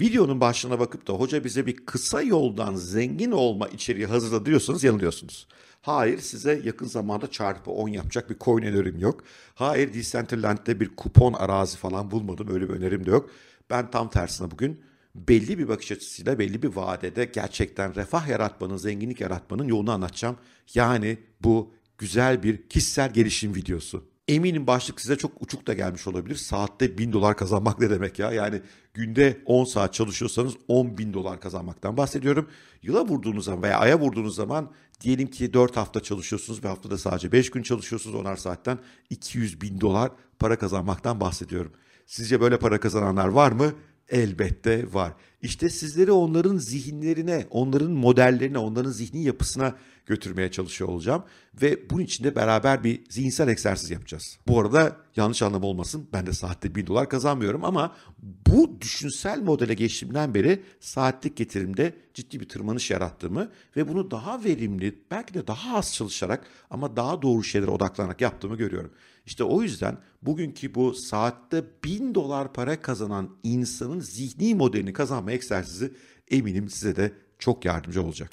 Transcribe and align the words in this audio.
Videonun 0.00 0.40
başlığına 0.40 0.80
bakıp 0.80 1.06
da 1.06 1.12
hoca 1.12 1.44
bize 1.44 1.66
bir 1.66 1.76
kısa 1.76 2.22
yoldan 2.22 2.74
zengin 2.74 3.30
olma 3.30 3.68
içeriği 3.68 4.08
diyorsanız 4.44 4.84
yanılıyorsunuz. 4.84 5.48
Hayır 5.82 6.18
size 6.18 6.60
yakın 6.64 6.86
zamanda 6.86 7.30
çarpı 7.30 7.70
10 7.70 7.88
yapacak 7.88 8.30
bir 8.30 8.38
coin 8.38 8.62
önerim 8.62 8.98
yok. 8.98 9.24
Hayır 9.54 9.94
Decentraland'de 9.94 10.80
bir 10.80 10.96
kupon 10.96 11.32
arazi 11.32 11.76
falan 11.76 12.10
bulmadım 12.10 12.48
öyle 12.54 12.68
bir 12.68 12.74
önerim 12.74 13.06
de 13.06 13.10
yok. 13.10 13.30
Ben 13.70 13.90
tam 13.90 14.10
tersine 14.10 14.50
bugün 14.50 14.80
belli 15.14 15.58
bir 15.58 15.68
bakış 15.68 15.92
açısıyla 15.92 16.38
belli 16.38 16.62
bir 16.62 16.68
vadede 16.68 17.24
gerçekten 17.24 17.94
refah 17.94 18.28
yaratmanın, 18.28 18.76
zenginlik 18.76 19.20
yaratmanın 19.20 19.68
yolunu 19.68 19.92
anlatacağım. 19.92 20.36
Yani 20.74 21.18
bu 21.40 21.74
güzel 21.98 22.42
bir 22.42 22.68
kişisel 22.68 23.12
gelişim 23.12 23.54
videosu. 23.54 24.11
Eminim 24.32 24.66
başlık 24.66 25.00
size 25.00 25.16
çok 25.16 25.42
uçuk 25.42 25.66
da 25.66 25.74
gelmiş 25.74 26.06
olabilir. 26.06 26.34
Saatte 26.34 26.98
1000 26.98 27.12
dolar 27.12 27.36
kazanmak 27.36 27.80
ne 27.80 27.90
demek 27.90 28.18
ya? 28.18 28.32
Yani 28.32 28.60
günde 28.94 29.42
10 29.46 29.64
saat 29.64 29.94
çalışıyorsanız 29.94 30.54
10 30.68 30.98
bin 30.98 31.12
dolar 31.12 31.40
kazanmaktan 31.40 31.96
bahsediyorum. 31.96 32.48
Yıla 32.82 33.08
vurduğunuz 33.08 33.44
zaman 33.44 33.62
veya 33.62 33.78
aya 33.78 33.98
vurduğunuz 34.00 34.34
zaman 34.34 34.70
diyelim 35.00 35.28
ki 35.28 35.52
4 35.52 35.76
hafta 35.76 36.00
çalışıyorsunuz 36.00 36.64
ve 36.64 36.68
haftada 36.68 36.98
sadece 36.98 37.32
5 37.32 37.50
gün 37.50 37.62
çalışıyorsunuz 37.62 38.16
10'ar 38.16 38.36
saatten 38.36 38.78
200 39.10 39.60
bin 39.60 39.80
dolar 39.80 40.10
para 40.38 40.58
kazanmaktan 40.58 41.20
bahsediyorum. 41.20 41.72
Sizce 42.06 42.40
böyle 42.40 42.58
para 42.58 42.80
kazananlar 42.80 43.28
var 43.28 43.52
mı? 43.52 43.72
Elbette 44.08 44.92
var. 44.92 45.12
İşte 45.42 45.70
sizleri 45.70 46.12
onların 46.12 46.56
zihinlerine, 46.56 47.46
onların 47.50 47.90
modellerine, 47.90 48.58
onların 48.58 48.90
zihni 48.90 49.24
yapısına 49.24 49.74
götürmeye 50.06 50.50
çalışıyor 50.50 50.90
olacağım. 50.90 51.24
Ve 51.62 51.90
bunun 51.90 52.02
için 52.02 52.24
de 52.24 52.36
beraber 52.36 52.84
bir 52.84 53.02
zihinsel 53.08 53.48
egzersiz 53.48 53.90
yapacağız. 53.90 54.38
Bu 54.46 54.60
arada 54.60 54.96
yanlış 55.16 55.42
anlam 55.42 55.62
olmasın 55.62 56.08
ben 56.12 56.26
de 56.26 56.32
saatte 56.32 56.74
1000 56.74 56.86
dolar 56.86 57.08
kazanmıyorum 57.08 57.64
ama 57.64 57.96
bu 58.22 58.80
düşünsel 58.80 59.42
modele 59.42 59.74
geçtiğimden 59.74 60.34
beri 60.34 60.62
saatlik 60.80 61.36
getirimde 61.36 61.94
ciddi 62.14 62.40
bir 62.40 62.48
tırmanış 62.48 62.90
yarattığımı 62.90 63.50
ve 63.76 63.88
bunu 63.88 64.10
daha 64.10 64.44
verimli 64.44 64.98
belki 65.10 65.34
de 65.34 65.46
daha 65.46 65.76
az 65.76 65.94
çalışarak 65.94 66.46
ama 66.70 66.96
daha 66.96 67.22
doğru 67.22 67.44
şeylere 67.44 67.70
odaklanarak 67.70 68.20
yaptığımı 68.20 68.56
görüyorum. 68.56 68.90
İşte 69.26 69.44
o 69.44 69.62
yüzden 69.62 69.98
bugünkü 70.22 70.74
bu 70.74 70.94
saatte 70.94 71.64
1000 71.84 72.14
dolar 72.14 72.52
para 72.52 72.82
kazanan 72.82 73.36
insanın 73.42 74.00
zihni 74.00 74.54
modelini 74.54 74.92
kazanma 75.32 75.62
egzersizi 75.62 75.92
eminim 76.30 76.68
size 76.68 76.96
de 76.96 77.12
çok 77.38 77.64
yardımcı 77.64 78.02
olacak. 78.02 78.32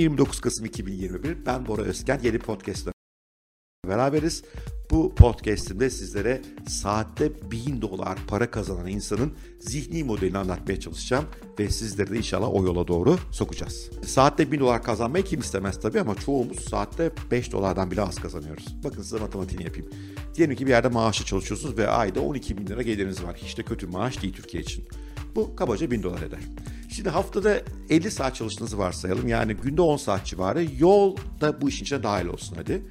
29 0.00 0.40
Kasım 0.40 0.64
2021. 0.64 1.46
Ben 1.46 1.66
Bora 1.66 1.82
Özken. 1.82 2.20
Yeni 2.22 2.38
podcast'la 2.38 2.99
beraberiz. 3.90 4.42
Bu 4.90 5.14
podcast'imde 5.14 5.90
sizlere 5.90 6.42
saatte 6.68 7.50
1000 7.50 7.82
dolar 7.82 8.18
para 8.28 8.50
kazanan 8.50 8.86
insanın 8.86 9.32
zihni 9.60 10.04
modelini 10.04 10.38
anlatmaya 10.38 10.80
çalışacağım 10.80 11.24
ve 11.58 11.70
sizleri 11.70 12.10
de 12.10 12.16
inşallah 12.16 12.54
o 12.54 12.64
yola 12.64 12.88
doğru 12.88 13.18
sokacağız. 13.30 13.90
Saatte 14.06 14.52
1000 14.52 14.60
dolar 14.60 14.82
kazanmayı 14.82 15.24
kim 15.24 15.40
istemez 15.40 15.80
tabii 15.80 16.00
ama 16.00 16.14
çoğumuz 16.14 16.60
saatte 16.60 17.12
5 17.30 17.52
dolardan 17.52 17.90
bile 17.90 18.02
az 18.02 18.14
kazanıyoruz. 18.14 18.76
Bakın 18.84 19.02
size 19.02 19.18
matematiğini 19.18 19.64
yapayım. 19.64 19.90
Diyelim 20.34 20.56
ki 20.56 20.66
bir 20.66 20.70
yerde 20.70 20.88
maaşlı 20.88 21.24
çalışıyorsunuz 21.24 21.78
ve 21.78 21.88
ayda 21.88 22.20
12 22.20 22.58
bin 22.58 22.66
lira 22.66 22.82
geliriniz 22.82 23.24
var. 23.24 23.36
Hiç 23.36 23.58
de 23.58 23.62
kötü 23.62 23.86
maaş 23.86 24.22
değil 24.22 24.34
Türkiye 24.34 24.62
için. 24.62 24.84
Bu 25.34 25.56
kabaca 25.56 25.90
1000 25.90 26.02
dolar 26.02 26.22
eder. 26.22 26.40
Şimdi 26.88 27.08
haftada 27.08 27.62
50 27.90 28.10
saat 28.10 28.34
çalıştığınızı 28.34 28.78
varsayalım. 28.78 29.28
Yani 29.28 29.54
günde 29.54 29.82
10 29.82 29.96
saat 29.96 30.26
civarı. 30.26 30.66
Yol 30.78 31.16
da 31.40 31.60
bu 31.60 31.68
işin 31.68 31.84
içine 31.84 32.02
dahil 32.02 32.26
olsun 32.26 32.56
hadi. 32.56 32.82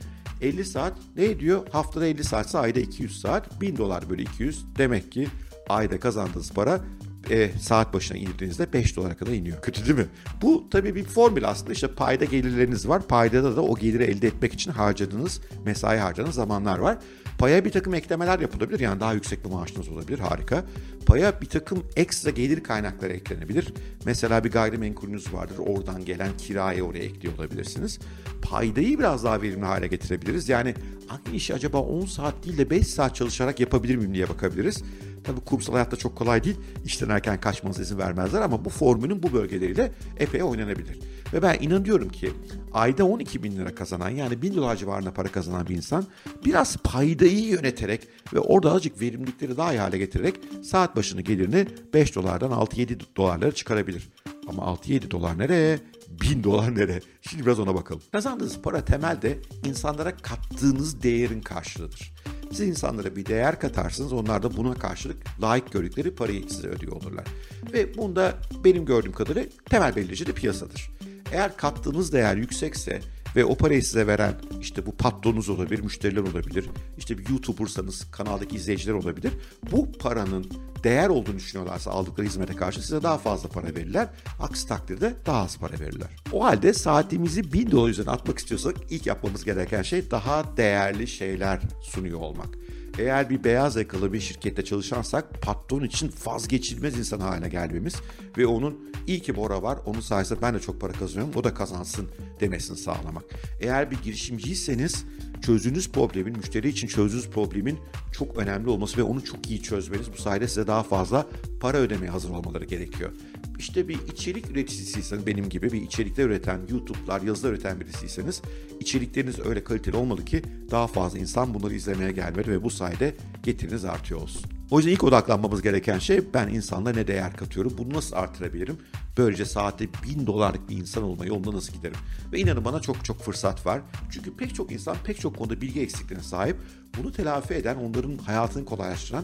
50 0.42 0.66
saat 0.66 0.94
ne 1.16 1.26
ediyor? 1.26 1.68
Haftada 1.72 2.08
50 2.08 2.24
saatse 2.24 2.58
ayda 2.58 2.80
200 2.80 3.22
saat. 3.22 3.62
1000 3.62 3.78
dolar 3.78 4.10
bölü 4.10 4.22
200. 4.22 4.66
Demek 4.78 5.12
ki 5.12 5.28
ayda 5.70 6.00
kazandığınız 6.00 6.52
para 6.52 6.82
e, 7.30 7.50
saat 7.60 7.94
başına 7.94 8.18
indirdiğinizde 8.18 8.74
5 8.74 8.96
dolara 8.96 9.18
kadar 9.18 9.32
iniyor. 9.32 9.62
Kötü 9.62 9.86
değil 9.86 9.98
mi? 9.98 10.06
Bu 10.42 10.68
tabii 10.72 10.96
bir 10.96 11.04
formül 11.04 11.50
aslında. 11.50 11.72
İşte 11.72 11.88
payda 11.88 12.26
gelirleriniz 12.26 12.88
var. 12.88 13.08
Paydada 13.08 13.56
da 13.56 13.62
o 13.62 13.76
geliri 13.76 14.04
elde 14.04 14.28
etmek 14.28 14.54
için 14.54 14.72
harcadığınız, 14.72 15.42
mesai 15.66 15.98
harcadığınız 15.98 16.36
zamanlar 16.36 16.80
var. 16.80 16.98
Paya 17.38 17.66
bir 17.66 17.72
takım 17.72 17.94
eklemeler 17.94 18.40
yapılabilir. 18.40 18.80
Yani 18.80 19.00
daha 19.00 19.14
yüksek 19.14 19.46
bir 19.46 19.50
maaşınız 19.50 19.90
olabilir. 19.90 20.20
Harika. 20.20 20.66
Paya 21.06 21.42
bir 21.42 21.46
takım 21.46 21.84
ekstra 21.96 22.30
gelir 22.30 22.64
kaynakları 22.64 23.14
eklenebilir. 23.14 23.74
Mesela 24.06 24.44
bir 24.44 24.52
gayrimenkulünüz 24.52 25.34
vardır. 25.34 25.58
Oradan 25.58 26.06
gelen 26.06 26.38
kirayı 26.38 26.84
oraya 26.84 27.04
ekliyor 27.04 27.34
olabilirsiniz. 27.38 28.00
Paydayı 28.42 29.00
biraz 29.00 29.24
daha 29.24 29.42
verimli 29.42 29.66
hale 29.66 29.88
getirebiliriz. 29.88 30.50
Yani 30.50 30.74
aynı 31.10 31.36
işi 31.36 31.54
acaba 31.54 31.78
10 31.78 32.06
saat 32.06 32.46
değil 32.46 32.58
de 32.58 32.70
5 32.70 32.88
saat 32.88 33.16
çalışarak 33.16 33.60
yapabilir 33.60 33.96
miyim 33.96 34.14
diye 34.14 34.30
bakabiliriz. 34.30 34.84
Tabii 35.24 35.40
kurumsal 35.40 35.74
hayatta 35.74 35.98
çok 35.98 36.16
kolay 36.16 36.44
değil. 36.44 36.58
İşten 36.86 37.10
erken 37.10 37.42
kaçmanıza 37.42 37.82
izin 37.82 37.98
vermezler 37.98 38.42
ama 38.42 38.66
bu 38.66 38.70
formülün 38.70 39.24
bu 39.24 39.34
bölgeleriyle 39.34 39.92
epey 40.18 40.44
oynanabilir. 40.44 41.00
Ve 41.34 41.42
ben 41.42 41.58
inanıyorum 41.62 42.10
ki 42.10 42.32
ayda 42.74 43.06
12 43.06 43.44
bin 43.44 43.58
lira 43.58 43.76
kazanan 43.76 44.10
yani 44.10 44.42
1000 44.42 44.56
dolar 44.56 44.76
civarında 44.76 45.12
para 45.14 45.28
kazanan 45.28 45.68
bir 45.68 45.76
insan 45.76 46.06
biraz 46.46 46.78
paydayı 46.78 47.46
yöneterek 47.46 48.08
ve 48.34 48.40
orada 48.40 48.72
azıcık 48.72 49.02
verimlilikleri 49.02 49.58
daha 49.58 49.74
iyi 49.74 49.80
hale 49.80 49.98
getirerek 49.98 50.36
saat 50.64 50.96
başını 50.96 51.22
gelirini 51.22 51.68
5 51.94 52.16
dolardan 52.16 52.52
6-7 52.52 53.00
dolarlara 53.18 53.52
çıkarabilir. 53.52 54.10
Ama 54.48 54.62
6-7 54.64 55.12
dolar 55.12 55.38
nereye? 55.38 55.80
1000 56.12 56.44
dolar 56.44 56.76
nereye? 56.76 57.02
Şimdi 57.22 57.46
biraz 57.46 57.60
ona 57.60 57.76
bakalım. 57.76 58.02
Kazandığınız 58.12 58.62
para 58.62 58.86
temelde 58.86 59.40
insanlara 59.66 60.18
kattığınız 60.18 61.04
değerin 61.04 61.42
karşılığıdır. 61.42 62.14
Siz 62.52 62.68
insanlara 62.68 63.16
bir 63.16 63.26
değer 63.26 63.60
katarsınız. 63.60 64.14
Onlar 64.14 64.44
da 64.44 64.58
buna 64.58 64.74
karşılık 64.74 65.18
layık 65.42 65.72
gördükleri 65.72 66.16
parayı 66.16 66.50
size 66.50 66.68
ödüyor 66.68 66.94
olurlar. 66.94 67.26
Ve 67.74 67.98
bunda 67.98 68.34
benim 68.64 68.86
gördüğüm 68.86 69.14
kadarıyla 69.14 69.50
temel 69.66 69.96
belirleyici 69.96 70.28
de 70.28 70.32
piyasadır. 70.32 70.92
Eğer 71.32 71.58
kattığınız 71.58 72.14
değer 72.14 72.36
yüksekse 72.36 73.02
ve 73.36 73.46
o 73.46 73.56
parayı 73.56 73.84
size 73.84 74.08
veren 74.08 74.34
işte 74.62 74.86
bu 74.86 74.92
patronunuz 74.92 75.50
olabilir, 75.50 75.80
müşteriler 75.80 76.22
olabilir, 76.22 76.70
işte 76.98 77.18
bir 77.18 77.30
YouTuber'sanız 77.30 78.12
kanaldaki 78.12 78.56
izleyiciler 78.56 78.94
olabilir. 78.94 79.34
Bu 79.72 79.92
paranın 79.92 80.46
değer 80.84 81.10
olduğunu 81.10 81.36
düşünüyorlarsa 81.36 81.92
aldıkları 81.92 82.28
hizmete 82.28 82.56
karşı 82.56 82.82
size 82.82 83.04
daha 83.04 83.18
fazla 83.18 83.50
para 83.50 83.68
verirler. 83.68 84.08
Aksi 84.40 84.68
takdirde 84.68 85.14
daha 85.26 85.42
az 85.42 85.58
para 85.58 85.80
verirler. 85.80 86.10
O 86.32 86.44
halde 86.44 86.74
saatimizi 86.74 87.54
1000 87.54 87.72
dolar 87.72 87.90
üzerine 87.90 88.12
atmak 88.12 88.40
istiyorsak 88.40 88.76
ilk 88.90 89.06
yapmamız 89.06 89.44
gereken 89.44 89.82
şey 89.82 90.12
daha 90.12 90.58
değerli 90.58 91.08
şeyler 91.08 91.60
sunuyor 91.82 92.20
olmak. 92.20 92.50
Eğer 92.98 93.30
bir 93.30 93.44
beyaz 93.44 93.76
yakalı 93.76 94.14
bir 94.14 94.20
şirkette 94.20 94.64
çalışansak 94.64 95.42
patron 95.42 95.84
için 95.84 96.12
vazgeçilmez 96.26 96.98
insan 96.98 97.20
haline 97.20 97.50
gelmemiz 97.50 97.96
ve 98.38 98.48
onun 98.48 98.90
iyi 99.08 99.22
ki 99.22 99.36
Bora 99.36 99.64
var, 99.64 99.80
onun 99.86 100.00
sayesinde 100.00 100.42
ben 100.42 100.54
de 100.54 100.60
çok 100.60 100.82
para 100.82 100.94
kazanıyorum, 100.94 101.34
o 101.36 101.44
da 101.44 101.54
kazansın 101.54 102.10
demesini 102.40 102.78
sağlamak. 102.78 103.24
Eğer 103.62 103.92
bir 103.92 103.98
girişimciyseniz 104.04 105.06
çözdüğünüz 105.42 105.92
problemin, 105.92 106.38
müşteri 106.38 106.70
için 106.70 106.88
çözdüğünüz 106.88 107.30
problemin 107.30 107.80
çok 108.12 108.38
önemli 108.38 108.70
olması 108.70 108.98
ve 108.98 109.04
onu 109.04 109.24
çok 109.24 109.50
iyi 109.50 109.62
çözmeniz 109.62 110.14
bu 110.14 110.22
sayede 110.22 110.48
size 110.48 110.68
daha 110.68 110.84
fazla 110.84 111.28
para 111.60 111.78
ödemeye 111.78 112.12
hazır 112.12 112.30
olmaları 112.30 112.66
gerekiyor. 112.66 113.12
İşte 113.60 113.88
bir 113.88 114.00
içerik 114.14 114.52
üreticisiyseniz 114.52 115.28
benim 115.28 115.50
gibi 115.50 115.72
bir 115.72 115.82
içerikler 115.82 116.26
üreten, 116.26 116.60
YouTube'lar, 116.70 117.22
yazılar 117.22 117.54
üreten 117.54 117.80
birisiyseniz 117.80 118.42
içerikleriniz 118.80 119.40
öyle 119.40 119.64
kaliteli 119.64 119.96
olmalı 119.96 120.26
ki 120.26 120.42
daha 120.72 120.88
fazla 120.88 121.20
insan 121.20 121.54
bunları 121.54 121.74
izlemeye 121.74 122.12
gelmeli 122.12 122.52
ve 122.52 122.64
bu 122.64 122.70
sayede 122.70 123.16
getiriniz 123.44 123.86
artıyor 123.86 124.22
olsun. 124.22 124.59
O 124.72 124.78
yüzden 124.78 124.92
ilk 124.92 125.04
odaklanmamız 125.04 125.62
gereken 125.62 126.00
şey 126.00 126.34
ben 126.34 126.48
insanlara 126.48 126.96
ne 126.96 127.08
değer 127.08 127.36
katıyorum, 127.36 127.74
bunu 127.78 127.94
nasıl 127.94 128.16
artırabilirim? 128.16 128.78
Böylece 129.18 129.46
saatte 129.46 129.88
bin 130.04 130.28
dolarlık 130.28 130.70
bir 130.70 130.78
insan 130.78 131.04
olma 131.04 131.26
yolunda 131.26 131.54
nasıl 131.54 131.74
giderim? 131.74 131.98
Ve 132.32 132.40
inanın 132.40 132.66
bana 132.66 132.80
çok 132.80 133.06
çok 133.06 133.22
fırsat 133.22 133.66
var. 133.66 133.82
Çünkü 134.12 134.38
pek 134.38 134.56
çok 134.56 134.72
insan 134.72 134.98
pek 135.04 135.20
çok 135.20 135.38
konuda 135.38 135.62
bilgi 135.62 135.82
eksikliğine 135.82 136.24
sahip. 136.24 136.58
Bunu 136.98 137.12
telafi 137.12 137.54
eden, 137.54 137.76
onların 137.76 138.18
hayatını 138.18 138.66
kolaylaştıran 138.66 139.24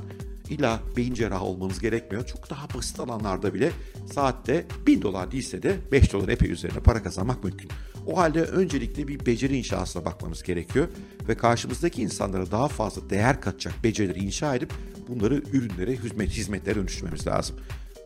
İlla 0.50 0.80
beyin 0.98 1.14
cerrahı 1.14 1.44
olmanız 1.44 1.80
gerekmiyor. 1.80 2.26
Çok 2.26 2.50
daha 2.50 2.68
basit 2.74 3.00
alanlarda 3.00 3.54
bile 3.54 3.72
saatte 4.14 4.66
1000 4.88 5.02
dolar 5.02 5.32
değilse 5.32 5.64
de 5.64 5.78
5 5.92 6.14
dolar 6.14 6.28
epey 6.28 6.52
üzerine 6.52 6.80
para 6.80 7.04
kazanmak 7.04 7.44
mümkün. 7.44 7.70
O 8.08 8.18
halde 8.18 8.42
öncelikle 8.42 9.08
bir 9.08 9.26
beceri 9.26 9.58
inşasına 9.58 10.06
bakmamız 10.06 10.44
gerekiyor 10.44 10.88
ve 11.28 11.36
karşımızdaki 11.36 12.02
insanlara 12.02 12.52
daha 12.52 12.68
fazla 12.68 13.10
değer 13.10 13.42
katacak 13.42 13.84
becerileri 13.84 14.20
inşa 14.20 14.56
edip 14.56 14.74
bunları 15.08 15.36
ürünlere, 15.36 15.96
hizmet, 15.96 16.30
hizmetlere 16.30 16.76
dönüştürmemiz 16.76 17.28
lazım. 17.28 17.56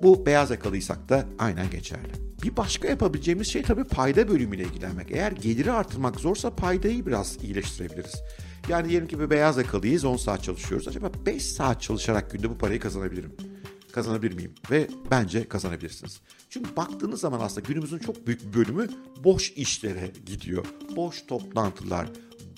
Bu 0.02 0.26
beyaz 0.26 0.52
yakalıysak 0.52 1.10
da 1.10 1.26
aynen 1.40 1.70
geçerli. 1.70 2.30
Bir 2.44 2.58
başka 2.58 2.88
yapabileceğimiz 2.88 3.48
şey 3.48 3.62
tabii 3.62 3.84
payda 3.84 4.28
bölümüyle 4.28 4.64
ilgilenmek. 4.64 5.12
Eğer 5.12 5.32
geliri 5.32 5.72
artırmak 5.72 6.16
zorsa 6.20 6.56
paydayı 6.56 7.06
biraz 7.06 7.38
iyileştirebiliriz. 7.44 8.16
Yani 8.70 8.90
diyelim 8.90 9.08
ki 9.08 9.20
bir 9.20 9.30
beyaz 9.30 9.58
yakalıyız 9.58 10.06
10 10.06 10.18
saat 10.18 10.44
çalışıyoruz. 10.44 10.88
Acaba 10.88 11.12
5 11.26 11.46
saat 11.46 11.82
çalışarak 11.82 12.32
günde 12.32 12.50
bu 12.50 12.58
parayı 12.58 12.80
kazanabilirim. 12.80 13.32
Kazanabilir 14.00 14.34
miyim? 14.34 14.54
Ve 14.72 14.88
bence 15.12 15.48
kazanabilirsiniz. 15.48 16.22
Çünkü 16.50 16.76
baktığınız 16.76 17.20
zaman 17.20 17.40
aslında 17.40 17.68
günümüzün 17.68 17.98
çok 17.98 18.28
büyük 18.28 18.48
bir 18.48 18.54
bölümü 18.54 18.90
boş 19.24 19.52
işlere 19.52 20.12
gidiyor. 20.26 20.66
Boş 20.96 21.26
toplantılar, 21.26 22.10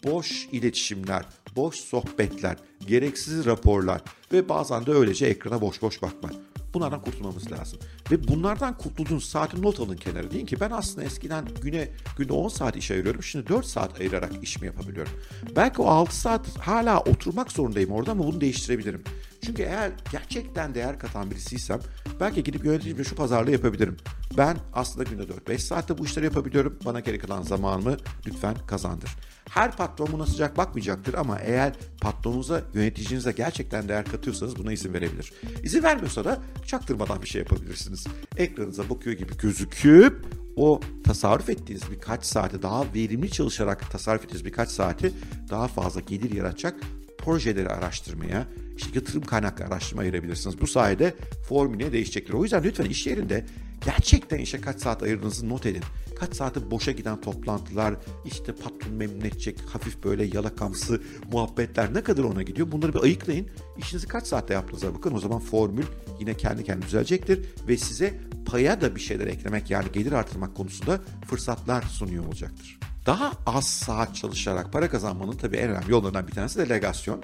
boş 0.04 0.48
iletişimler, 0.52 1.26
boş 1.56 1.76
sohbetler, 1.76 2.58
gereksiz 2.88 3.46
raporlar 3.46 4.02
ve 4.34 4.50
bazen 4.50 4.86
de 4.86 4.92
öylece 4.92 5.26
ekrana 5.26 5.62
boş 5.62 5.82
boş 5.82 6.02
bakma. 6.02 6.30
Bunlardan 6.74 7.02
kurtulmamız 7.02 7.52
lazım. 7.52 7.80
Ve 8.12 8.28
bunlardan 8.28 8.78
kurtulduğunuz 8.78 9.26
saati 9.26 9.62
not 9.62 9.80
alın 9.80 9.96
kenara. 9.96 10.32
Deyin 10.32 10.46
ki 10.46 10.60
ben 10.60 10.72
aslında 10.72 11.04
eskiden 11.06 11.46
güne 11.62 11.90
günde 12.18 12.34
10 12.34 12.48
saat 12.48 12.78
iş 12.78 12.92
ayırıyorum. 12.92 13.24
Şimdi 13.24 13.50
4 13.50 13.66
saat 13.66 14.00
ayırarak 14.00 14.32
işimi 14.42 14.66
yapabiliyorum. 14.66 15.14
Belki 15.56 15.82
o 15.82 15.86
6 15.86 16.16
saat 16.16 16.58
hala 16.58 17.00
oturmak 17.00 17.52
zorundayım 17.52 17.92
orada 17.92 18.12
ama 18.12 18.28
bunu 18.28 18.42
değiştirebilirim. 18.42 19.04
Çünkü 19.46 19.62
eğer 19.62 19.92
gerçekten 20.12 20.76
değer 20.76 21.00
katan 21.00 21.32
birisiysem 21.32 21.80
belki 22.20 22.44
gidip 22.44 22.66
yöneticimle 22.66 23.04
şu 23.04 23.16
pazarlığı 23.16 23.52
yapabilirim. 23.52 23.98
Ben 24.38 24.58
aslında 24.74 25.10
günde 25.10 25.24
4-5 25.24 25.58
saatte 25.58 25.98
bu 25.98 26.06
işleri 26.06 26.26
yapabiliyorum. 26.26 26.80
Bana 26.86 27.00
geri 27.00 27.20
kalan 27.20 27.42
zamanımı 27.42 27.98
lütfen 28.28 28.56
kazandır. 28.68 29.10
Her 29.50 29.78
patron 29.78 30.08
buna 30.12 30.26
sıcak 30.26 30.58
bakmayacaktır 30.58 31.14
ama 31.14 31.40
eğer 31.40 31.74
patronunuza, 32.02 32.62
yöneticinize 32.74 33.32
gerçekten 33.32 33.90
değer 33.90 34.06
katıyorsanız 34.06 34.60
buna 34.60 34.74
izin 34.74 34.94
verebilir. 34.94 35.34
İzin 35.64 35.84
vermiyorsa 35.84 36.26
da 36.26 36.40
çaktırmadan 36.66 37.22
bir 37.22 37.28
şey 37.28 37.40
yapabilirsiniz. 37.40 38.08
Ekranınıza 38.38 38.90
bakıyor 38.90 39.16
gibi 39.18 39.38
gözüküp 39.38 40.26
o 40.56 40.80
tasarruf 41.04 41.50
ettiğiniz 41.50 41.92
birkaç 41.92 42.26
saati 42.26 42.62
daha 42.62 42.94
verimli 42.96 43.32
çalışarak 43.32 43.92
tasarruf 43.92 44.24
ettiğiniz 44.24 44.46
birkaç 44.46 44.70
saati 44.70 45.14
daha 45.50 45.68
fazla 45.68 46.02
gelir 46.02 46.32
yaratacak 46.32 46.76
projeleri 47.26 47.70
araştırmaya, 47.70 48.48
işte 48.78 48.90
yatırım 48.94 49.22
kaynaklı 49.22 49.66
araştırma 49.66 50.02
ayırabilirsiniz. 50.02 50.62
Bu 50.62 50.68
sayede 50.68 51.16
formüle 51.50 51.92
değişecektir. 51.92 52.34
O 52.34 52.44
yüzden 52.44 52.64
lütfen 52.64 52.86
iş 52.86 53.08
yerinde 53.08 53.46
gerçekten 53.86 54.38
işe 54.38 54.62
kaç 54.62 54.82
saat 54.82 55.04
ayırdığınızı 55.04 55.50
not 55.50 55.66
edin. 55.66 55.84
Kaç 56.20 56.36
saati 56.36 56.72
boşa 56.72 56.92
giden 56.92 57.22
toplantılar, 57.22 57.96
işte 58.26 58.56
patron 58.56 58.94
memnun 58.94 59.20
edecek 59.22 59.60
hafif 59.74 60.04
böyle 60.04 60.24
yalakamsı 60.24 61.02
muhabbetler 61.32 61.94
ne 61.94 62.04
kadar 62.04 62.24
ona 62.24 62.44
gidiyor? 62.44 62.72
Bunları 62.72 62.94
bir 62.94 63.04
ayıklayın. 63.04 63.48
İşinizi 63.78 64.08
kaç 64.08 64.28
saatte 64.28 64.54
yaptığınıza 64.54 64.94
bakın. 64.96 65.16
O 65.16 65.20
zaman 65.20 65.40
formül 65.40 65.86
yine 66.20 66.34
kendi 66.34 66.64
kendine 66.64 66.86
düzelecektir 66.86 67.46
ve 67.68 67.78
size 67.78 68.20
paya 68.46 68.82
da 68.82 68.96
bir 68.96 69.02
şeyler 69.02 69.28
eklemek 69.28 69.70
yani 69.70 69.88
gelir 69.94 70.12
artırmak 70.12 70.56
konusunda 70.56 71.02
fırsatlar 71.28 71.82
sunuyor 71.82 72.26
olacaktır. 72.26 72.80
Daha 73.06 73.32
az 73.46 73.68
saat 73.68 74.16
çalışarak 74.16 74.74
para 74.74 74.90
kazanmanın 74.90 75.32
tabii 75.32 75.58
en 75.58 75.70
önemli 75.70 75.92
yollarından 75.92 76.28
bir 76.28 76.32
tanesi 76.32 76.60
delegasyon. 76.60 77.24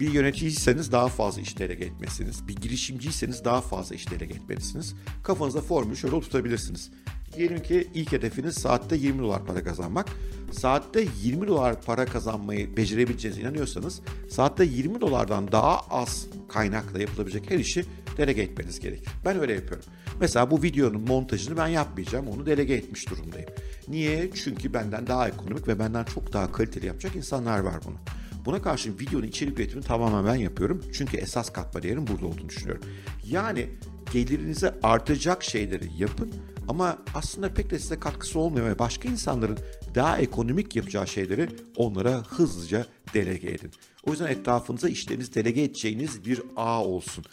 Bir 0.00 0.12
yöneticiyseniz 0.12 0.92
daha 0.92 1.08
fazla 1.08 1.42
iş 1.42 1.58
delege 1.58 1.84
etmesiniz. 1.84 2.48
Bir 2.48 2.56
girişimciyseniz 2.56 3.44
daha 3.44 3.60
fazla 3.60 3.94
iş 3.94 4.10
delege 4.10 4.34
etmelisiniz. 4.34 4.94
Kafanızda 5.22 5.60
formülü 5.60 5.96
şöyle 5.96 6.16
oturtabilirsiniz. 6.16 6.90
Diyelim 7.36 7.62
ki 7.62 7.88
ilk 7.94 8.12
hedefiniz 8.12 8.54
saatte 8.54 8.96
20 8.96 9.18
dolar 9.18 9.44
para 9.46 9.64
kazanmak. 9.64 10.06
Saatte 10.52 11.06
20 11.22 11.48
dolar 11.48 11.82
para 11.82 12.04
kazanmayı 12.04 12.76
becerebileceğinize 12.76 13.42
inanıyorsanız 13.42 14.00
saatte 14.28 14.64
20 14.64 15.00
dolardan 15.00 15.52
daha 15.52 15.78
az 15.78 16.26
kaynakla 16.48 17.00
yapılabilecek 17.00 17.50
her 17.50 17.58
işi 17.58 17.84
delege 18.16 18.42
etmeniz 18.42 18.80
gerekir. 18.80 19.08
Ben 19.24 19.40
öyle 19.40 19.52
yapıyorum. 19.52 19.84
Mesela 20.20 20.50
bu 20.50 20.62
videonun 20.62 21.00
montajını 21.00 21.56
ben 21.56 21.68
yapmayacağım. 21.68 22.28
Onu 22.28 22.46
delege 22.46 22.74
etmiş 22.74 23.10
durumdayım. 23.10 23.48
Niye? 23.88 24.30
Çünkü 24.34 24.74
benden 24.74 25.06
daha 25.06 25.28
ekonomik 25.28 25.68
ve 25.68 25.78
benden 25.78 26.04
çok 26.04 26.32
daha 26.32 26.52
kaliteli 26.52 26.86
yapacak 26.86 27.16
insanlar 27.16 27.58
var 27.58 27.74
bunu. 27.84 27.96
Buna 28.44 28.62
karşın 28.62 28.98
videonun 28.98 29.26
içerik 29.26 29.58
üretimini 29.58 29.84
tamamen 29.84 30.26
ben 30.26 30.40
yapıyorum. 30.40 30.84
Çünkü 30.92 31.16
esas 31.16 31.52
katma 31.52 31.82
değerin 31.82 32.06
burada 32.06 32.26
olduğunu 32.26 32.48
düşünüyorum. 32.48 32.84
Yani 33.24 33.68
gelirinize 34.12 34.74
artacak 34.82 35.44
şeyleri 35.44 35.88
yapın 35.98 36.32
ama 36.68 36.98
aslında 37.14 37.54
pek 37.54 37.70
de 37.70 37.78
size 37.78 38.00
katkısı 38.00 38.38
olmuyor 38.38 38.66
ve 38.66 38.78
başka 38.78 39.08
insanların 39.08 39.58
daha 39.94 40.18
ekonomik 40.18 40.76
yapacağı 40.76 41.08
şeyleri 41.08 41.48
onlara 41.76 42.22
hızlıca 42.28 42.86
delege 43.14 43.48
edin. 43.48 43.70
O 44.06 44.10
yüzden 44.10 44.26
etrafınıza 44.26 44.88
işlerinizi 44.88 45.34
delege 45.34 45.62
edeceğiniz 45.62 46.24
bir 46.24 46.42
ağ 46.56 46.84
olsun. 46.84 47.24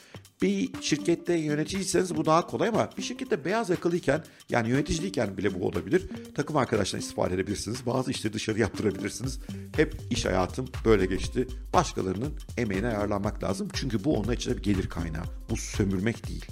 Bir 0.42 0.70
şirkette 0.82 1.34
yöneticiyseniz 1.34 2.16
bu 2.16 2.26
daha 2.26 2.48
kolay 2.48 2.70
ama 2.70 2.90
bir 2.98 3.04
şirkette 3.04 3.46
beyaz 3.46 3.70
yakalıyken 3.70 4.24
yani 4.50 4.70
yöneticiyken 4.70 5.38
bile 5.38 5.60
bu 5.60 5.68
olabilir. 5.68 6.10
Takım 6.36 6.58
arkadaşlarına 6.58 7.06
istifade 7.06 7.34
edebilirsiniz. 7.34 7.86
Bazı 7.86 8.12
işleri 8.12 8.34
dışarı 8.34 8.60
yaptırabilirsiniz. 8.60 9.40
Hep 9.76 9.96
iş 10.10 10.26
hayatım 10.26 10.68
böyle 10.86 11.06
geçti. 11.06 11.48
Başkalarının 11.74 12.34
emeğine 12.58 12.88
ayarlanmak 12.88 13.44
lazım. 13.44 13.68
Çünkü 13.74 14.04
bu 14.04 14.18
onun 14.18 14.32
için 14.32 14.58
bir 14.58 14.64
gelir 14.64 14.90
kaynağı. 14.90 15.26
Bu 15.50 15.58
sömürmek 15.58 16.28
değil. 16.28 16.46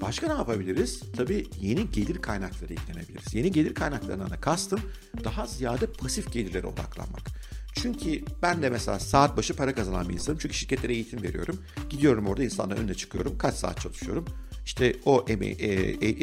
Başka 0.00 0.26
ne 0.26 0.32
yapabiliriz? 0.32 1.00
Tabii 1.16 1.46
yeni 1.60 1.90
gelir 1.90 2.22
kaynakları 2.22 2.72
eklenebiliriz. 2.72 3.34
Yeni 3.34 3.52
gelir 3.52 3.74
kaynaklarına 3.74 4.30
da 4.30 4.40
kastım 4.40 4.80
daha 5.24 5.46
ziyade 5.46 5.86
pasif 5.86 6.32
gelirlere 6.32 6.66
odaklanmak. 6.66 7.22
Çünkü 7.72 8.24
ben 8.42 8.62
de 8.62 8.70
mesela 8.70 8.98
saat 9.00 9.36
başı 9.36 9.56
para 9.56 9.74
kazanan 9.74 10.08
bir 10.08 10.14
insanım. 10.14 10.38
Çünkü 10.38 10.54
şirketlere 10.54 10.92
eğitim 10.92 11.22
veriyorum. 11.22 11.58
Gidiyorum 11.90 12.26
orada 12.26 12.44
insanların 12.44 12.80
önüne 12.80 12.94
çıkıyorum. 12.94 13.38
Kaç 13.38 13.54
saat 13.54 13.80
çalışıyorum. 13.80 14.24
İşte 14.64 14.96
o 15.04 15.24
e, 15.28 15.32
e, 15.32 15.66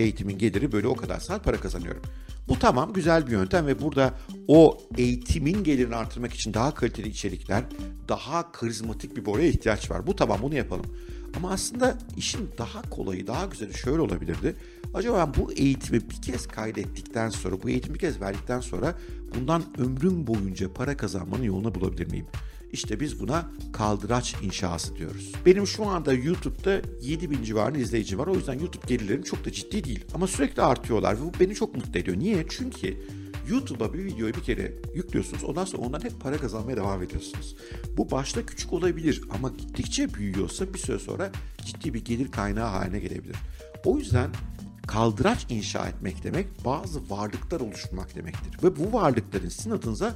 eğitimin 0.03 0.37
geliri 0.37 0.71
böyle 0.71 0.87
o 0.87 0.95
kadar 0.95 1.19
saat 1.19 1.43
para 1.43 1.57
kazanıyorum. 1.59 2.01
Bu 2.47 2.59
tamam 2.59 2.93
güzel 2.93 3.27
bir 3.27 3.31
yöntem 3.31 3.67
ve 3.67 3.81
burada 3.81 4.13
o 4.47 4.77
eğitimin 4.97 5.63
gelirini 5.63 5.95
artırmak 5.95 6.33
için 6.33 6.53
daha 6.53 6.73
kaliteli 6.73 7.07
içerikler, 7.07 7.63
daha 8.09 8.51
karizmatik 8.51 9.17
bir 9.17 9.25
boraya 9.25 9.47
ihtiyaç 9.47 9.91
var. 9.91 10.07
Bu 10.07 10.15
tamam 10.15 10.39
bunu 10.41 10.55
yapalım. 10.55 10.85
Ama 11.37 11.51
aslında 11.51 11.97
işin 12.17 12.49
daha 12.57 12.81
kolayı, 12.81 13.27
daha 13.27 13.45
güzeli 13.45 13.73
şöyle 13.73 14.01
olabilirdi. 14.01 14.55
Acaba 14.93 15.17
ben 15.17 15.43
bu 15.43 15.53
eğitimi 15.53 16.09
bir 16.09 16.21
kez 16.21 16.47
kaydettikten 16.47 17.29
sonra, 17.29 17.63
bu 17.63 17.69
eğitimi 17.69 17.93
bir 17.93 17.99
kez 17.99 18.21
verdikten 18.21 18.59
sonra 18.59 18.95
bundan 19.35 19.63
ömrüm 19.77 20.27
boyunca 20.27 20.73
para 20.73 20.97
kazanmanın 20.97 21.43
yolunu 21.43 21.75
bulabilir 21.75 22.11
miyim? 22.11 22.27
İşte 22.73 22.99
biz 22.99 23.19
buna 23.19 23.45
kaldıraç 23.73 24.35
inşası 24.41 24.95
diyoruz. 24.95 25.31
Benim 25.45 25.67
şu 25.67 25.85
anda 25.85 26.13
YouTube'da 26.13 26.81
7000 27.01 27.43
civarında 27.43 27.79
izleyici 27.79 28.17
var. 28.17 28.27
O 28.27 28.35
yüzden 28.35 28.59
YouTube 28.59 28.87
gelirlerim 28.87 29.23
çok 29.23 29.45
da 29.45 29.51
ciddi 29.51 29.83
değil. 29.83 30.05
Ama 30.13 30.27
sürekli 30.27 30.61
artıyorlar 30.61 31.17
ve 31.17 31.21
bu 31.21 31.31
beni 31.39 31.55
çok 31.55 31.75
mutlu 31.75 31.99
ediyor. 31.99 32.17
Niye? 32.17 32.45
Çünkü 32.49 32.97
YouTube'a 33.49 33.93
bir 33.93 34.05
videoyu 34.05 34.33
bir 34.33 34.43
kere 34.43 34.73
yüklüyorsunuz. 34.95 35.43
Ondan 35.43 35.65
sonra 35.65 35.81
ondan 35.81 36.03
hep 36.03 36.21
para 36.21 36.37
kazanmaya 36.37 36.77
devam 36.77 37.03
ediyorsunuz. 37.03 37.55
Bu 37.97 38.11
başta 38.11 38.45
küçük 38.45 38.73
olabilir 38.73 39.21
ama 39.29 39.49
gittikçe 39.49 40.13
büyüyorsa 40.13 40.73
bir 40.73 40.79
süre 40.79 40.99
sonra 40.99 41.31
ciddi 41.65 41.93
bir 41.93 42.05
gelir 42.05 42.31
kaynağı 42.31 42.69
haline 42.69 42.99
gelebilir. 42.99 43.35
O 43.85 43.97
yüzden 43.97 44.29
kaldıraç 44.87 45.45
inşa 45.49 45.87
etmek 45.87 46.23
demek 46.23 46.65
bazı 46.65 47.09
varlıklar 47.09 47.59
oluşturmak 47.59 48.15
demektir. 48.15 48.63
Ve 48.63 48.75
bu 48.75 48.93
varlıkların 48.93 49.49
sizin 49.49 49.71
adınıza 49.71 50.13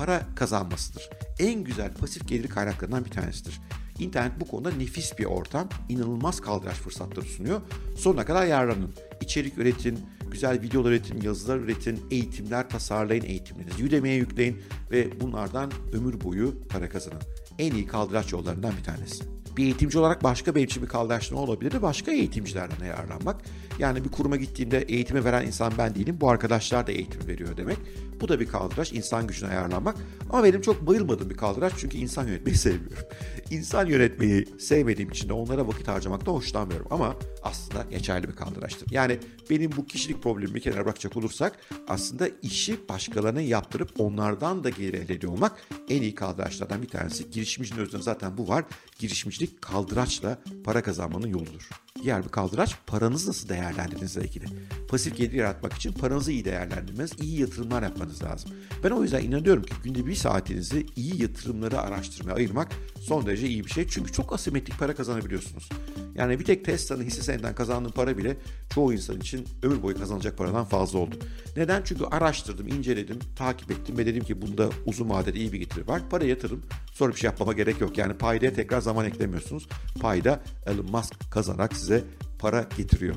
para 0.00 0.22
kazanmasıdır. 0.34 1.10
En 1.38 1.64
güzel 1.64 1.94
pasif 1.94 2.28
gelir 2.28 2.48
kaynaklarından 2.48 3.04
bir 3.04 3.10
tanesidir. 3.10 3.60
İnternet 3.98 4.40
bu 4.40 4.48
konuda 4.48 4.70
nefis 4.70 5.18
bir 5.18 5.24
ortam, 5.24 5.68
inanılmaz 5.88 6.40
kaldıraç 6.40 6.74
fırsatları 6.76 7.26
sunuyor. 7.26 7.60
Sonuna 7.96 8.24
kadar 8.24 8.46
yararlanın. 8.46 8.94
İçerik 9.20 9.58
üretin, 9.58 9.98
güzel 10.30 10.62
videolar 10.62 10.90
üretin, 10.90 11.20
yazılar 11.20 11.56
üretin, 11.58 12.00
eğitimler 12.10 12.68
tasarlayın, 12.68 13.24
eğitimlerinizi 13.24 13.84
Udemy'ye 13.84 14.16
yükleyin 14.16 14.62
ve 14.90 15.20
bunlardan 15.20 15.72
ömür 15.92 16.20
boyu 16.20 16.54
para 16.68 16.88
kazanın. 16.88 17.22
En 17.58 17.74
iyi 17.74 17.86
kaldıraç 17.86 18.32
yollarından 18.32 18.72
bir 18.78 18.84
tanesi. 18.84 19.24
Bir 19.56 19.64
eğitimci 19.64 19.98
olarak 19.98 20.22
başka 20.24 20.54
bir 20.54 20.62
için 20.62 20.82
bir 20.82 20.88
kaldıraç 20.88 21.32
ne 21.32 21.38
olabilir? 21.38 21.82
Başka 21.82 22.12
eğitimcilerden 22.12 22.86
yararlanmak. 22.86 23.42
Yani 23.80 24.04
bir 24.04 24.08
kuruma 24.08 24.36
gittiğinde 24.36 24.78
eğitimi 24.78 25.24
veren 25.24 25.46
insan 25.46 25.72
ben 25.78 25.94
değilim. 25.94 26.16
Bu 26.20 26.30
arkadaşlar 26.30 26.86
da 26.86 26.92
eğitim 26.92 27.28
veriyor 27.28 27.56
demek. 27.56 27.76
Bu 28.20 28.28
da 28.28 28.40
bir 28.40 28.46
kaldıraç. 28.46 28.92
insan 28.92 29.26
gücüne 29.26 29.50
ayarlanmak. 29.50 29.96
Ama 30.30 30.44
benim 30.44 30.60
çok 30.60 30.86
bayılmadığım 30.86 31.30
bir 31.30 31.36
kaldıraç 31.36 31.72
çünkü 31.78 31.96
insan 31.96 32.26
yönetmeyi 32.26 32.56
sevmiyorum. 32.58 33.06
İnsan 33.50 33.86
yönetmeyi 33.86 34.46
sevmediğim 34.58 35.10
için 35.10 35.28
de 35.28 35.32
onlara 35.32 35.68
vakit 35.68 35.88
harcamaktan 35.88 36.32
hoşlanmıyorum. 36.32 36.86
Ama 36.90 37.16
aslında 37.42 37.82
geçerli 37.90 38.28
bir 38.28 38.36
kaldıraçtır. 38.36 38.90
Yani 38.90 39.18
benim 39.50 39.72
bu 39.76 39.86
kişilik 39.86 40.22
problemimi 40.22 40.54
bir 40.54 40.60
kenara 40.60 40.84
bırakacak 40.84 41.16
olursak 41.16 41.58
aslında 41.88 42.28
işi 42.42 42.88
başkalarına 42.88 43.40
yaptırıp 43.40 44.00
onlardan 44.00 44.64
da 44.64 44.70
gelir 44.70 44.94
elde 44.94 45.14
ediyor 45.14 45.32
olmak 45.32 45.52
en 45.88 46.02
iyi 46.02 46.14
kaldıraçlardan 46.14 46.82
bir 46.82 46.88
tanesi. 46.88 47.30
Girişimcinin 47.30 47.80
özünde 47.80 48.02
zaten 48.02 48.38
bu 48.38 48.48
var. 48.48 48.64
Girişimcilik 48.98 49.62
kaldıraçla 49.62 50.38
para 50.64 50.82
kazanmanın 50.82 51.28
yoludur. 51.28 51.68
Diğer 52.02 52.24
bir 52.24 52.28
kaldıraç 52.28 52.76
paranızı 52.86 53.28
nasıl 53.28 53.48
değerlendirdiğinizle 53.48 54.24
ilgili. 54.24 54.44
Pasif 54.88 55.16
gelir 55.16 55.32
yaratmak 55.32 55.72
için 55.72 55.92
paranızı 55.92 56.32
iyi 56.32 56.44
değerlendirmeniz, 56.44 57.12
iyi 57.20 57.40
yatırımlar 57.40 57.82
yapmanız 57.82 58.22
lazım. 58.22 58.50
Ben 58.84 58.90
o 58.90 59.02
yüzden 59.02 59.22
inanıyorum 59.22 59.62
ki 59.62 59.72
günde 59.84 60.06
bir 60.06 60.14
saatinizi 60.14 60.86
iyi 60.96 61.22
yatırımları 61.22 61.80
araştırmaya 61.80 62.36
ayırmak 62.36 62.72
son 63.00 63.26
derece 63.26 63.48
iyi 63.48 63.64
bir 63.64 63.70
şey. 63.70 63.88
Çünkü 63.88 64.12
çok 64.12 64.32
asimetrik 64.32 64.78
para 64.78 64.94
kazanabiliyorsunuz. 64.94 65.68
Yani 66.14 66.38
bir 66.38 66.44
tek 66.44 66.64
Tesla'nın 66.64 67.04
hisse 67.04 67.22
senedinden 67.22 67.54
kazandığım 67.54 67.92
para 67.92 68.18
bile 68.18 68.36
çoğu 68.74 68.92
insan 68.92 69.20
için 69.20 69.46
ömür 69.62 69.82
boyu 69.82 69.98
kazanacak 69.98 70.38
paradan 70.38 70.64
fazla 70.64 70.98
oldu. 70.98 71.16
Neden? 71.56 71.82
Çünkü 71.84 72.04
araştırdım, 72.04 72.68
inceledim, 72.68 73.18
takip 73.36 73.70
ettim 73.70 73.98
ve 73.98 74.06
dedim 74.06 74.24
ki 74.24 74.42
bunda 74.42 74.70
uzun 74.86 75.10
vadede 75.10 75.38
iyi 75.38 75.52
bir 75.52 75.58
getiri 75.58 75.86
var. 75.86 76.02
Para 76.10 76.24
yatırım, 76.24 76.62
sonra 76.92 77.12
bir 77.12 77.18
şey 77.18 77.28
yapmama 77.28 77.52
gerek 77.52 77.80
yok. 77.80 77.98
Yani 77.98 78.14
paydaya 78.14 78.52
tekrar 78.52 78.80
zaman 78.80 79.06
eklemiyorsunuz. 79.06 79.68
Payda 80.00 80.42
Elon 80.66 80.90
Musk 80.90 81.30
kazanarak 81.30 81.76
size 81.76 82.04
para 82.38 82.66
getiriyor. 82.76 83.14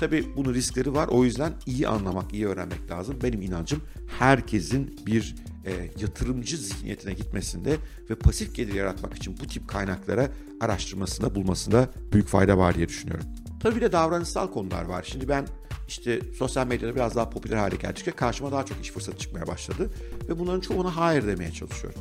Tabii 0.00 0.26
bunun 0.36 0.54
riskleri 0.54 0.94
var. 0.94 1.08
O 1.08 1.24
yüzden 1.24 1.52
iyi 1.66 1.88
anlamak, 1.88 2.32
iyi 2.32 2.46
öğrenmek 2.46 2.90
lazım. 2.90 3.16
Benim 3.22 3.42
inancım 3.42 3.82
herkesin 4.18 5.00
bir 5.06 5.34
e, 5.66 5.90
yatırımcı 6.00 6.56
zihniyetine 6.56 7.12
gitmesinde 7.12 7.76
ve 8.10 8.14
pasif 8.14 8.54
gelir 8.54 8.74
yaratmak 8.74 9.16
için 9.16 9.36
bu 9.40 9.46
tip 9.46 9.68
kaynaklara 9.68 10.30
araştırmasında, 10.60 11.34
bulmasında 11.34 11.88
büyük 12.12 12.28
fayda 12.28 12.58
var 12.58 12.74
diye 12.74 12.88
düşünüyorum. 12.88 13.26
Tabii 13.60 13.76
bir 13.76 13.80
de 13.80 13.92
davranışsal 13.92 14.52
konular 14.52 14.84
var. 14.84 15.02
Şimdi 15.08 15.28
ben 15.28 15.46
işte 15.88 16.20
sosyal 16.38 16.66
medyada 16.66 16.94
biraz 16.94 17.16
daha 17.16 17.30
popüler 17.30 17.56
hale 17.56 17.76
geldikçe 17.76 18.10
karşıma 18.10 18.52
daha 18.52 18.66
çok 18.66 18.80
iş 18.82 18.90
fırsatı 18.90 19.18
çıkmaya 19.18 19.46
başladı. 19.46 19.90
Ve 20.28 20.38
bunların 20.38 20.60
çoğuna 20.60 20.96
hayır 20.96 21.26
demeye 21.26 21.52
çalışıyorum. 21.52 22.00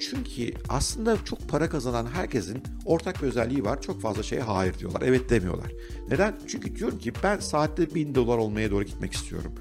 Çünkü 0.00 0.54
aslında 0.68 1.24
çok 1.24 1.48
para 1.48 1.70
kazanan 1.70 2.06
herkesin 2.06 2.62
ortak 2.84 3.22
bir 3.22 3.26
özelliği 3.26 3.64
var. 3.64 3.82
Çok 3.82 4.02
fazla 4.02 4.22
şeye 4.22 4.42
hayır 4.42 4.78
diyorlar. 4.78 5.02
Evet 5.02 5.30
demiyorlar. 5.30 5.72
Neden? 6.10 6.34
Çünkü 6.46 6.76
diyorum 6.76 6.98
ki 6.98 7.12
ben 7.22 7.38
saatte 7.38 7.94
bin 7.94 8.14
dolar 8.14 8.38
olmaya 8.38 8.70
doğru 8.70 8.84
gitmek 8.84 9.12
istiyorum. 9.12 9.52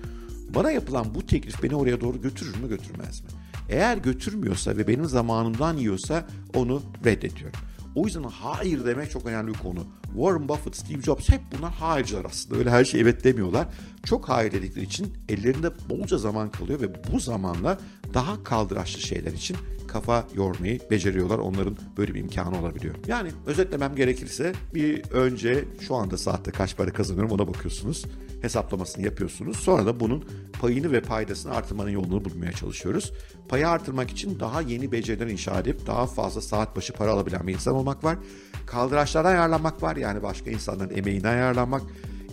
Bana 0.56 0.72
yapılan 0.72 1.16
bu 1.16 1.26
teklif 1.26 1.64
beni 1.64 1.76
oraya 1.76 2.02
doğru 2.02 2.22
götürür 2.22 2.56
mü 2.56 2.70
götürmez 2.70 3.22
mi? 3.22 3.28
Eğer 3.70 3.98
götürmüyorsa 3.98 4.78
ve 4.78 4.88
benim 4.88 5.06
zamanımdan 5.06 5.78
yiyorsa 5.78 6.28
onu 6.56 6.82
reddediyorum. 7.06 7.60
O 7.96 8.06
yüzden 8.06 8.24
hayır 8.24 8.86
demek 8.86 9.12
çok 9.12 9.26
önemli 9.26 9.54
bir 9.54 9.58
konu. 9.58 9.88
Warren 10.04 10.50
Buffett, 10.50 10.76
Steve 10.76 11.02
Jobs 11.02 11.30
hep 11.30 11.42
bunlar 11.58 11.74
hayırcılar 11.74 12.26
aslında. 12.26 12.60
Öyle 12.60 12.70
her 12.70 12.86
şey 12.86 13.02
evet 13.02 13.24
demiyorlar. 13.24 13.68
Çok 14.04 14.30
hayır 14.30 14.52
dedikleri 14.52 14.86
için 14.86 15.14
ellerinde 15.30 15.72
bolca 15.90 16.18
zaman 16.18 16.52
kalıyor 16.52 16.82
ve 16.82 16.88
bu 17.14 17.20
zamanla 17.20 17.80
daha 18.14 18.44
kaldıraçlı 18.44 19.02
şeyler 19.02 19.32
için 19.32 19.58
kafa 19.88 20.28
yormayı 20.36 20.80
beceriyorlar. 20.92 21.38
Onların 21.38 21.78
böyle 21.98 22.14
bir 22.14 22.20
imkanı 22.20 22.60
olabiliyor. 22.60 22.96
Yani 23.08 23.32
özetlemem 23.46 23.96
gerekirse 23.96 24.54
bir 24.74 25.04
önce 25.12 25.66
şu 25.80 25.96
anda 25.96 26.18
saatte 26.18 26.52
kaç 26.52 26.78
para 26.78 26.94
kazanıyorum 26.94 27.32
ona 27.32 27.48
bakıyorsunuz. 27.48 28.06
Hesaplamasını 28.42 29.06
yapıyorsunuz. 29.06 29.58
Sonra 29.58 29.86
da 29.86 30.00
bunun 30.00 30.26
payını 30.62 30.92
ve 30.92 31.02
paydasını 31.02 31.54
artırmanın 31.54 31.90
yolunu 31.90 32.26
bulmaya 32.26 32.52
çalışıyoruz. 32.52 33.14
Payı 33.50 33.70
artırmak 33.70 34.12
için 34.12 34.40
daha 34.40 34.62
yeni 34.62 34.92
beceriler 34.92 35.28
inşa 35.28 35.60
edip 35.60 35.88
daha 35.88 36.08
fazla 36.08 36.42
saat 36.42 36.76
başı 36.76 36.94
para 36.94 37.12
alabilen 37.12 37.48
bir 37.48 37.54
insan 37.54 37.74
olmak 37.74 38.04
var. 38.04 38.18
Kaldıraçlardan 38.66 39.30
ayarlanmak 39.30 39.84
var. 39.84 39.96
Yani 39.96 40.24
başka 40.24 40.50
insanların 40.50 40.98
emeğinden 40.98 41.34
ayarlanmak 41.34 41.82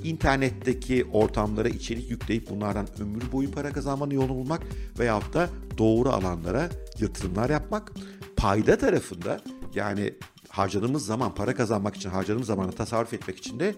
internetteki 0.05 1.05
ortamlara 1.13 1.69
içerik 1.69 2.11
yükleyip 2.11 2.51
bunlardan 2.51 2.87
ömür 3.01 3.33
boyu 3.33 3.51
para 3.51 3.73
kazanmanın 3.73 4.15
yolunu 4.15 4.35
bulmak 4.35 4.63
veyahut 4.99 5.35
da 5.35 5.49
doğru 5.79 6.09
alanlara 6.09 6.69
yatırımlar 7.01 7.51
yapmak. 7.51 7.93
Payda 8.37 8.79
tarafında 8.79 9.41
yani 9.75 10.15
harcadığımız 10.55 11.07
zaman 11.07 11.35
para 11.35 11.55
kazanmak 11.55 11.97
için 11.97 12.11
harcadığımız 12.11 12.47
zamanı 12.47 12.73
tasarruf 12.73 13.13
etmek 13.13 13.39
için 13.39 13.61
de 13.61 13.75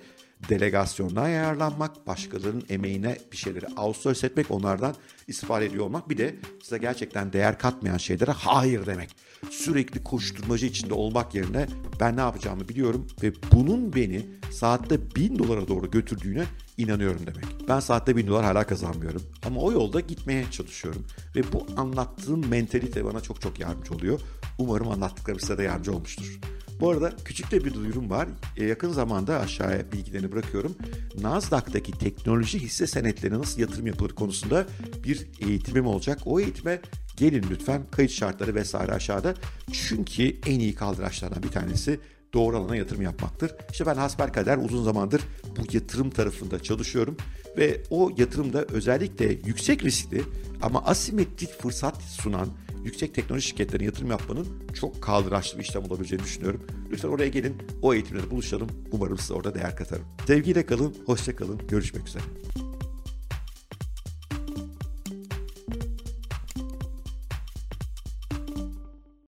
delegasyondan 0.48 1.24
ayarlanmak, 1.24 2.06
başkalarının 2.06 2.64
emeğine 2.68 3.18
bir 3.32 3.36
şeyleri 3.36 3.66
outsource 3.66 4.26
etmek, 4.26 4.50
onlardan 4.50 4.94
istifade 5.26 5.66
ediyor 5.66 5.84
olmak. 5.84 6.10
Bir 6.10 6.18
de 6.18 6.36
size 6.62 6.78
gerçekten 6.78 7.32
değer 7.32 7.58
katmayan 7.58 7.96
şeylere 7.96 8.30
hayır 8.30 8.86
demek. 8.86 9.16
Sürekli 9.50 10.04
koşturmacı 10.04 10.66
içinde 10.66 10.94
olmak 10.94 11.34
yerine 11.34 11.66
ben 12.00 12.16
ne 12.16 12.20
yapacağımı 12.20 12.68
biliyorum 12.68 13.06
ve 13.22 13.32
bunun 13.52 13.92
beni 13.94 14.26
saatte 14.50 15.14
bin 15.16 15.38
dolara 15.38 15.68
doğru 15.68 15.90
götürdüğüne 15.90 16.44
inanıyorum 16.76 17.20
demek. 17.26 17.68
Ben 17.68 17.80
saatte 17.80 18.16
bin 18.16 18.26
dolar 18.26 18.44
hala 18.44 18.66
kazanmıyorum. 18.66 19.22
Ama 19.46 19.60
o 19.60 19.72
yolda 19.72 20.00
gitmeye 20.00 20.50
çalışıyorum. 20.50 21.06
Ve 21.36 21.52
bu 21.52 21.66
anlattığım 21.76 22.48
mentalite 22.48 23.04
bana 23.04 23.20
çok 23.20 23.40
çok 23.40 23.60
yardımcı 23.60 23.94
oluyor. 23.94 24.20
Umarım 24.58 24.88
anlattıklarım 24.88 25.40
size 25.40 25.58
de 25.58 25.62
yardımcı 25.62 25.92
olmuştur. 25.92 26.40
Bu 26.80 26.90
arada 26.90 27.12
küçük 27.24 27.50
de 27.50 27.64
bir 27.64 27.74
duyurum 27.74 28.10
var. 28.10 28.28
E, 28.56 28.64
yakın 28.64 28.92
zamanda 28.92 29.40
aşağıya 29.40 29.92
bilgilerini 29.92 30.32
bırakıyorum. 30.32 30.76
Nasdaq'taki 31.20 31.92
teknoloji 31.92 32.58
hisse 32.58 32.86
senetlerine 32.86 33.38
nasıl 33.38 33.60
yatırım 33.60 33.86
yapılır 33.86 34.10
konusunda 34.10 34.66
bir 35.04 35.26
eğitimim 35.40 35.86
olacak. 35.86 36.18
O 36.24 36.40
eğitime 36.40 36.80
gelin 37.16 37.44
lütfen. 37.50 37.82
Kayıt 37.90 38.10
şartları 38.10 38.54
vesaire 38.54 38.92
aşağıda. 38.92 39.34
Çünkü 39.72 40.36
en 40.46 40.60
iyi 40.60 40.74
kaldıraçlardan 40.74 41.42
bir 41.42 41.48
tanesi 41.48 42.00
doğru 42.34 42.56
alana 42.56 42.76
yatırım 42.76 43.02
yapmaktır. 43.02 43.52
İşte 43.72 43.86
ben 43.86 43.94
hasbelkader 43.94 44.58
uzun 44.58 44.84
zamandır 44.84 45.22
bu 45.56 45.76
yatırım 45.76 46.10
tarafında 46.10 46.62
çalışıyorum 46.62 47.16
ve 47.56 47.82
o 47.90 48.10
yatırımda 48.16 48.64
özellikle 48.64 49.24
yüksek 49.24 49.84
riskli 49.84 50.22
ama 50.62 50.84
asimetrik 50.84 51.60
fırsat 51.62 52.02
sunan 52.02 52.48
yüksek 52.86 53.14
teknoloji 53.14 53.46
şirketlerine 53.48 53.86
yatırım 53.86 54.10
yapmanın 54.10 54.46
çok 54.80 55.02
kaldıraçlı 55.02 55.58
bir 55.58 55.64
işlem 55.64 55.84
olabileceğini 55.84 56.24
düşünüyorum. 56.24 56.66
Lütfen 56.90 57.08
oraya 57.08 57.28
gelin, 57.28 57.56
o 57.82 57.94
eğitimleri 57.94 58.30
buluşalım. 58.30 58.68
Umarım 58.92 59.18
size 59.18 59.34
orada 59.34 59.54
değer 59.54 59.76
katarım. 59.76 60.04
Sevgiyle 60.26 60.66
kalın, 60.66 60.94
hoşça 61.06 61.36
kalın, 61.36 61.60
görüşmek 61.68 62.08
üzere. 62.08 62.22